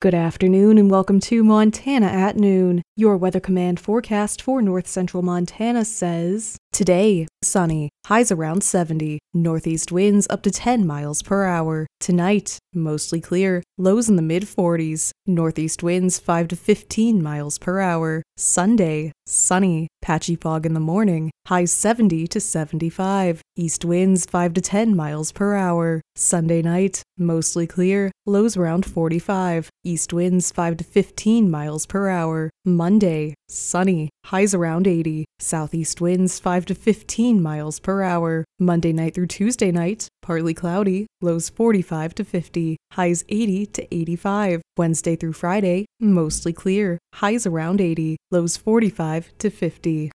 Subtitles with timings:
[0.00, 2.80] Good afternoon and welcome to Montana at Noon.
[2.96, 9.90] Your Weather Command forecast for north central Montana says Today, sunny, highs around 70, northeast
[9.90, 11.86] winds up to 10 miles per hour.
[11.98, 17.80] Tonight, mostly clear, lows in the mid 40s, northeast winds 5 to 15 miles per
[17.80, 18.22] hour.
[18.36, 24.60] Sunday, sunny, patchy fog in the morning, highs 70 to 75, east winds 5 to
[24.60, 26.00] 10 miles per hour.
[26.14, 32.50] Sunday night, mostly clear, lows around 45, east winds 5 to 15 miles per hour.
[32.64, 38.44] Monday, sunny, highs around 80, southeast winds 5 to 15 miles per hour.
[38.58, 44.62] Monday night through Tuesday night, partly cloudy, lows 45 to 50, highs 80 to 85.
[44.76, 50.10] Wednesday through Friday, mostly clear, highs around 80, lows 45 to 50.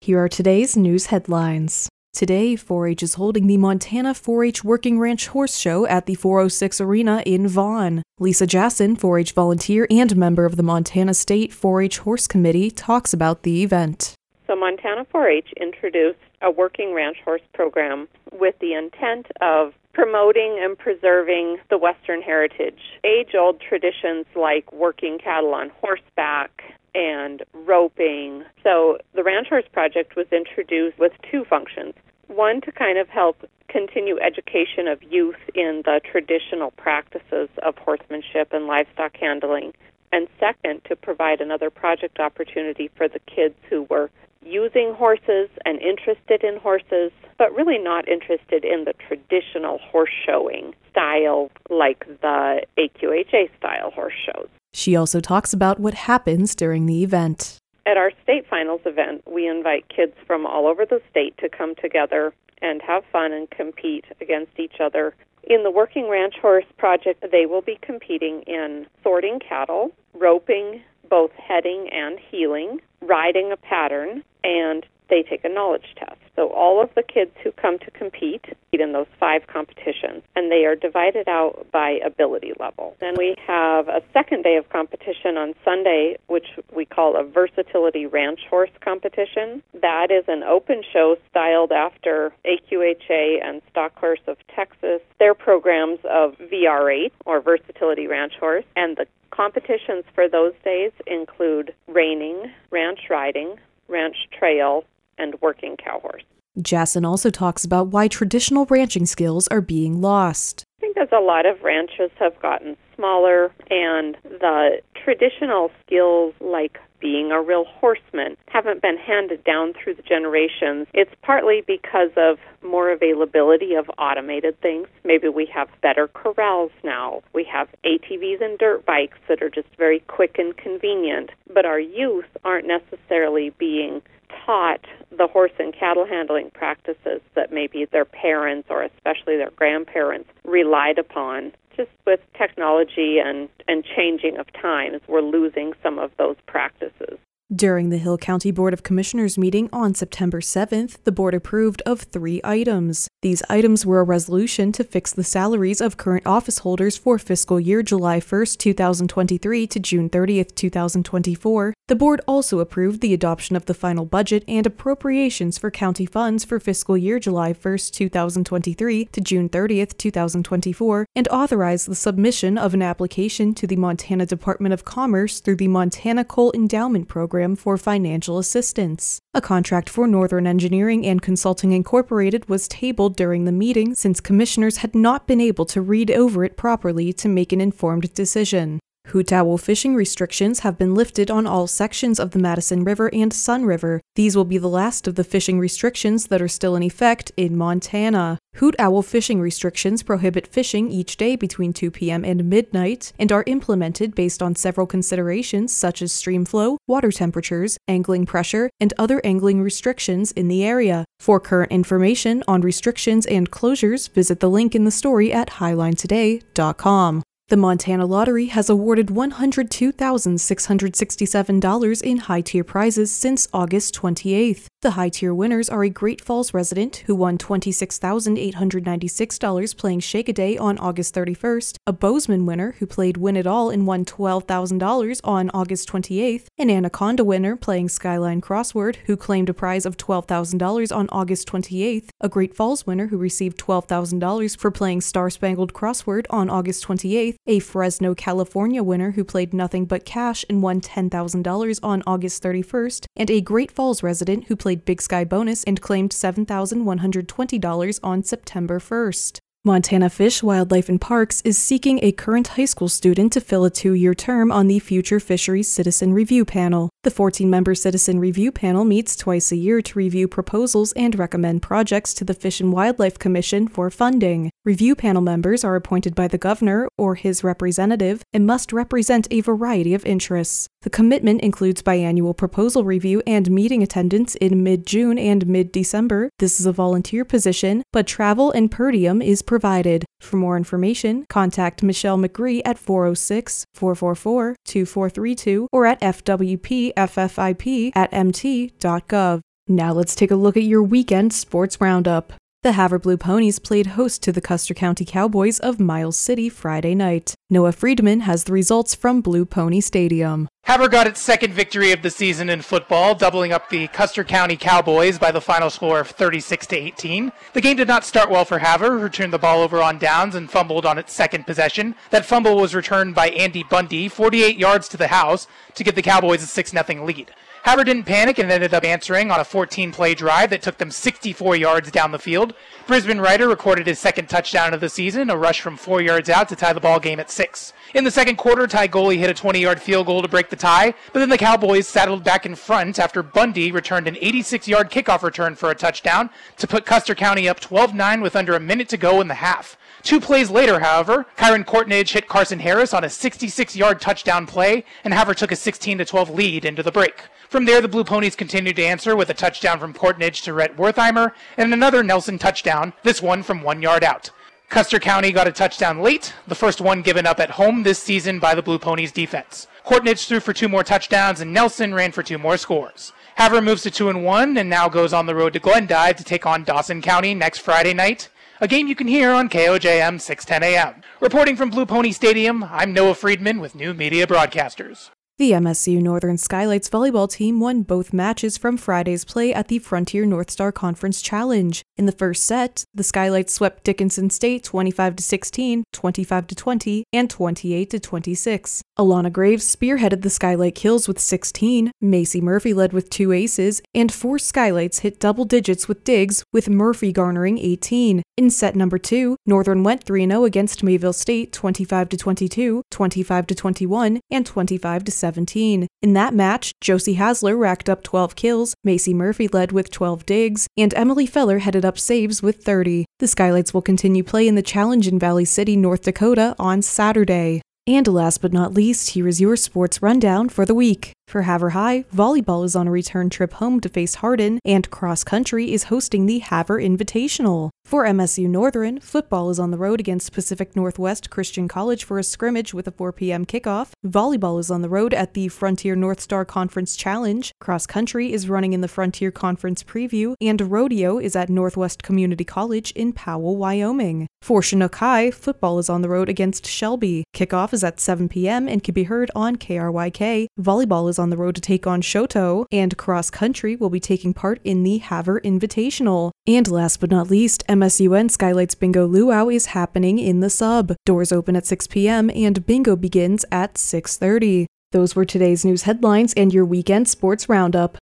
[0.00, 1.88] Here are today's news headlines.
[2.12, 6.16] Today, 4 H is holding the Montana 4 H Working Ranch Horse Show at the
[6.16, 8.02] 406 Arena in Vaughn.
[8.18, 12.70] Lisa Jasson, 4 H volunteer and member of the Montana State 4 H Horse Committee,
[12.70, 14.14] talks about the event.
[14.48, 20.58] So, Montana 4 H introduced a working ranch horse program with the intent of promoting
[20.62, 22.80] and preserving the Western heritage.
[23.04, 26.62] Age old traditions like working cattle on horseback,
[26.94, 28.44] and roping.
[28.62, 31.94] So the Ranch Horse Project was introduced with two functions.
[32.26, 38.52] One, to kind of help continue education of youth in the traditional practices of horsemanship
[38.52, 39.72] and livestock handling.
[40.12, 44.10] And second, to provide another project opportunity for the kids who were
[44.50, 50.74] using horses and interested in horses, but really not interested in the traditional horse showing
[50.90, 54.48] style like the AQHA style horse shows.
[54.72, 57.58] She also talks about what happens during the event.
[57.86, 61.74] At our state finals event, we invite kids from all over the state to come
[61.76, 65.14] together and have fun and compete against each other.
[65.44, 71.32] In the Working Ranch Horse Project, they will be competing in sorting cattle, roping, both
[71.32, 76.20] heading and heeling, riding a pattern, and they take a knowledge test.
[76.40, 80.64] So all of the kids who come to compete in those five competitions, and they
[80.64, 82.96] are divided out by ability level.
[82.98, 88.06] Then we have a second day of competition on Sunday, which we call a versatility
[88.06, 89.62] ranch horse competition.
[89.82, 95.98] That is an open show styled after AQHA and Stock Horse of Texas, their programs
[96.08, 103.10] of VRH or versatility ranch horse, and the competitions for those days include reining, ranch
[103.10, 103.56] riding,
[103.88, 104.84] ranch trail,
[105.20, 106.22] and working cow horse.
[106.58, 110.64] Jasson also talks about why traditional ranching skills are being lost.
[110.78, 116.78] I think as a lot of ranches have gotten smaller and the traditional skills like
[117.00, 120.86] being a real horseman haven't been handed down through the generations.
[120.92, 124.86] It's partly because of more availability of automated things.
[125.04, 127.22] Maybe we have better corrals now.
[127.32, 131.30] We have ATVs and dirt bikes that are just very quick and convenient.
[131.52, 134.02] But our youth aren't necessarily being
[134.44, 134.84] taught
[135.16, 140.98] the horse and cattle handling practices that maybe their parents or especially their grandparents relied
[140.98, 141.52] upon.
[141.76, 147.18] Just with technology and, and changing of times, we're losing some of those practices.
[147.54, 152.02] During the Hill County Board of Commissioners meeting on September 7th, the board approved of
[152.02, 153.08] three items.
[153.22, 157.60] These items were a resolution to fix the salaries of current office holders for fiscal
[157.60, 161.74] year July 1, 2023 to June 30, 2024.
[161.88, 166.46] The board also approved the adoption of the final budget and appropriations for county funds
[166.46, 172.72] for fiscal year July 1, 2023 to June 30, 2024, and authorized the submission of
[172.72, 177.76] an application to the Montana Department of Commerce through the Montana Coal Endowment Program for
[177.76, 179.20] Financial Assistance.
[179.32, 184.78] A contract for Northern Engineering and Consulting Incorporated was tabled during the meeting since commissioners
[184.78, 188.80] had not been able to read over it properly to make an informed decision.
[189.10, 193.32] Hoot owl fishing restrictions have been lifted on all sections of the Madison River and
[193.32, 194.00] Sun River.
[194.14, 197.56] These will be the last of the fishing restrictions that are still in effect in
[197.56, 198.38] Montana.
[198.56, 202.24] Hoot owl fishing restrictions prohibit fishing each day between 2 p.m.
[202.24, 207.78] and midnight and are implemented based on several considerations such as stream flow, water temperatures,
[207.88, 211.04] angling pressure, and other angling restrictions in the area.
[211.18, 217.24] For current information on restrictions and closures, visit the link in the story at highlinetoday.com.
[217.50, 224.66] The Montana Lottery has awarded $102,667 in high tier prizes since August 28th.
[224.82, 230.32] The high tier winners are a Great Falls resident who won $26,896 playing Shake a
[230.32, 235.20] Day on August 31st, a Bozeman winner who played Win It All and won $12,000
[235.24, 240.96] on August 28th, an Anaconda winner playing Skyline Crossword who claimed a prize of $12,000
[240.96, 246.26] on August 28th, a Great Falls winner who received $12,000 for playing Star Spangled Crossword
[246.30, 251.80] on August 28th, a Fresno, California winner who played nothing but cash and won $10,000
[251.82, 256.10] on August 31st, and a Great Falls resident who played Big Sky Bonus and claimed
[256.10, 259.38] $7,120 on September 1st.
[259.62, 263.70] Montana Fish, Wildlife and Parks is seeking a current high school student to fill a
[263.70, 266.88] two year term on the Future Fisheries Citizen Review Panel.
[267.02, 271.60] The 14 member Citizen Review Panel meets twice a year to review proposals and recommend
[271.60, 274.50] projects to the Fish and Wildlife Commission for funding.
[274.64, 279.40] Review panel members are appointed by the governor or his representative and must represent a
[279.40, 280.68] variety of interests.
[280.82, 286.28] The commitment includes biannual proposal review and meeting attendance in mid June and mid December.
[286.38, 290.04] This is a volunteer position, but travel and per diem is provided.
[290.20, 299.40] For more information, contact Michelle McGree at 406 444 2432 or at FWPFFIP at MT.gov.
[299.66, 302.32] Now let's take a look at your weekend sports roundup.
[302.62, 306.94] The Havre Blue Ponies played host to the Custer County Cowboys of Miles City Friday
[306.94, 307.34] night.
[307.48, 310.46] Noah Friedman has the results from Blue Pony Stadium.
[310.64, 314.58] Havre got its second victory of the season in football, doubling up the Custer County
[314.58, 317.32] Cowboys by the final score of 36 to 18.
[317.54, 320.34] The game did not start well for Havre, who turned the ball over on downs
[320.34, 321.94] and fumbled on its second possession.
[322.10, 325.46] That fumble was returned by Andy Bundy, 48 yards to the house,
[325.76, 327.30] to give the Cowboys a 6 0 lead.
[327.62, 330.90] Havre didn't panic and ended up answering on a 14 play drive that took them
[330.90, 332.54] 64 yards down the field.
[332.86, 336.48] Brisbane Ryder recorded his second touchdown of the season, a rush from four yards out
[336.48, 337.74] to tie the ball game at six.
[337.94, 340.56] In the second quarter, Ty Goalie hit a 20 yard field goal to break the
[340.56, 344.90] tie, but then the Cowboys saddled back in front after Bundy returned an 86 yard
[344.90, 348.60] kickoff return for a touchdown to put Custer County up 12 9 with under a
[348.60, 349.76] minute to go in the half.
[350.02, 354.84] Two plays later, however, Kyron Courtnage hit Carson Harris on a 66 yard touchdown play,
[355.04, 357.24] and Havre took a 16 12 lead into the break.
[357.48, 360.76] From there, the Blue Ponies continued to answer with a touchdown from Courtnage to Rhett
[360.76, 364.30] Wertheimer and another Nelson touchdown, this one from one yard out.
[364.68, 368.38] Custer County got a touchdown late, the first one given up at home this season
[368.38, 369.66] by the Blue Ponies defense.
[369.84, 373.12] Courtnage threw for two more touchdowns and Nelson ran for two more scores.
[373.34, 376.24] Havre moves to 2 and 1 and now goes on the road to Glendive to
[376.24, 378.28] take on Dawson County next Friday night.
[378.62, 381.02] A game you can hear on KOJM 610 AM.
[381.18, 385.08] Reporting from Blue Pony Stadium, I'm Noah Friedman with New Media Broadcasters.
[385.40, 390.26] The MSU Northern Skylights volleyball team won both matches from Friday's play at the Frontier
[390.26, 391.82] North Star Conference Challenge.
[391.96, 397.04] In the first set, the Skylights swept Dickinson State 25 to 16, 25 to 20,
[397.14, 398.82] and 28 to 26.
[398.98, 404.12] Alana Graves spearheaded the Skylight kills with 16, Macy Murphy led with two aces, and
[404.12, 408.22] four Skylights hit double digits with digs, with Murphy garnering 18.
[408.36, 413.54] In set number 2, Northern went 3-0 against Mayville State 25 to 22, 25 to
[413.54, 415.29] 21, and 25 to 7.
[415.30, 415.86] 17.
[416.02, 420.66] In that match, Josie Hasler racked up 12 kills, Macy Murphy led with 12 digs,
[420.76, 423.06] and Emily Feller headed up saves with 30.
[423.20, 427.62] The Skylights will continue play in the challenge in Valley City, North Dakota on Saturday.
[427.86, 431.12] And last but not least, here is your sports rundown for the week.
[431.30, 435.22] For Havre High, volleyball is on a return trip home to face Hardin, and cross
[435.22, 437.70] country is hosting the Havre Invitational.
[437.84, 442.24] For MSU Northern, football is on the road against Pacific Northwest Christian College for a
[442.24, 443.46] scrimmage with a 4 p.m.
[443.46, 443.90] kickoff.
[444.04, 447.52] Volleyball is on the road at the Frontier North Star Conference Challenge.
[447.60, 452.44] Cross country is running in the Frontier Conference Preview, and rodeo is at Northwest Community
[452.44, 454.26] College in Powell, Wyoming.
[454.42, 457.24] For Chinook High, football is on the road against Shelby.
[457.34, 458.68] Kickoff is at 7 p.m.
[458.68, 460.46] and can be heard on KRYK.
[460.58, 464.34] Volleyball is on the road to take on Choteau, and cross country will be taking
[464.34, 466.32] part in the Havre Invitational.
[466.46, 470.96] And last but not least, MSUN Skylights Bingo Luau is happening in the sub.
[471.06, 472.30] Doors open at 6 p.m.
[472.34, 474.66] and bingo begins at 6:30.
[474.92, 477.96] Those were today's news headlines and your weekend sports roundup.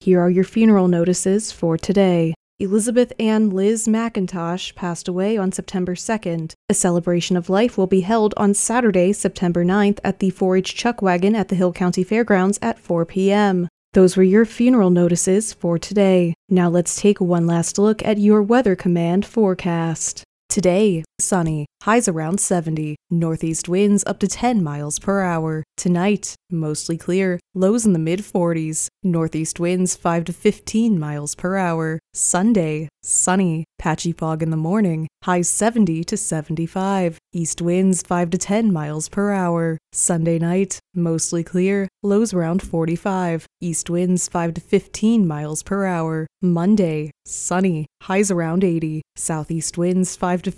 [0.00, 2.34] Here are your funeral notices for today.
[2.62, 6.54] Elizabeth Ann Liz McIntosh passed away on September 2nd.
[6.68, 10.76] A celebration of life will be held on Saturday, September 9th at the 4 H
[10.76, 13.66] Chuck Wagon at the Hill County Fairgrounds at 4 p.m.
[13.94, 16.34] Those were your funeral notices for today.
[16.48, 20.22] Now let's take one last look at your Weather Command forecast.
[20.48, 25.64] Today, sunny, highs around 70, northeast winds up to 10 miles per hour.
[25.76, 31.56] Tonight, mostly clear, lows in the mid 40s, northeast winds 5 to 15 miles per
[31.56, 31.98] hour.
[32.14, 38.38] Sunday, sunny, patchy fog in the morning, highs 70 to 75, east winds 5 to
[38.38, 39.78] 10 miles per hour.
[39.92, 46.26] Sunday night, mostly clear, lows around 45, east winds 5 to 15 miles per hour.
[46.40, 50.50] Monday, sunny, highs around 80, southeast winds 5 to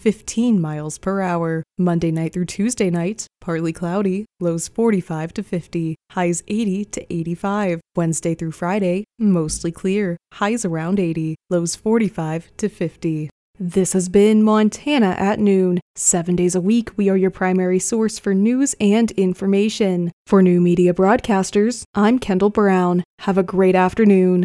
[0.54, 1.62] 15 miles per hour.
[1.78, 7.80] Monday night through Tuesday night, partly cloudy, lows 45 to 50, highs 80 to 85.
[7.96, 13.30] Wednesday through Friday, mostly clear, highs around 80, lows 45 to 50.
[13.60, 15.78] This has been Montana at Noon.
[15.96, 20.10] Seven days a week, we are your primary source for news and information.
[20.26, 23.04] For new media broadcasters, I'm Kendall Brown.
[23.20, 24.42] Have a great afternoon.